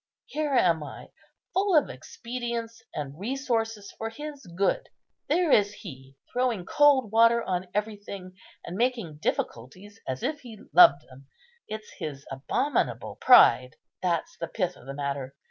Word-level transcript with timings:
Here 0.25 0.53
am 0.55 0.81
I, 0.83 1.09
full 1.53 1.75
of 1.77 1.87
expedients 1.87 2.81
and 2.95 3.19
resources 3.19 3.93
for 3.99 4.09
his 4.09 4.47
good; 4.57 4.89
there 5.29 5.51
is 5.51 5.73
he, 5.75 6.15
throwing 6.33 6.65
cold 6.65 7.11
water 7.11 7.43
on 7.43 7.67
everything, 7.75 8.35
and 8.65 8.75
making 8.75 9.17
difficulties 9.17 9.99
as 10.07 10.23
if 10.23 10.39
he 10.39 10.57
loved 10.73 11.03
them. 11.07 11.27
It's 11.67 11.91
his 11.99 12.25
abominable 12.31 13.17
pride, 13.17 13.75
that's 14.01 14.35
the 14.39 14.47
pith 14.47 14.75
of 14.75 14.87
the 14.87 14.95
matter. 14.95 15.35